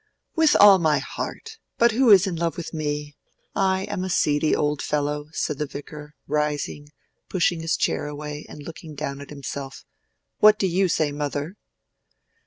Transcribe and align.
"With 0.35 0.55
all 0.59 0.79
my 0.79 0.97
heart. 0.97 1.59
But 1.77 1.91
who 1.91 2.09
is 2.09 2.25
in 2.25 2.35
love 2.35 2.57
with 2.57 2.73
me? 2.73 3.13
I 3.55 3.83
am 3.83 4.03
a 4.03 4.09
seedy 4.09 4.55
old 4.55 4.81
fellow," 4.81 5.27
said 5.31 5.59
the 5.59 5.67
Vicar, 5.67 6.15
rising, 6.25 6.87
pushing 7.29 7.59
his 7.61 7.77
chair 7.77 8.07
away 8.07 8.47
and 8.49 8.63
looking 8.63 8.95
down 8.95 9.21
at 9.21 9.29
himself. 9.29 9.85
"What 10.39 10.57
do 10.57 10.65
you 10.65 10.87
say, 10.87 11.11
mother?" 11.11 11.55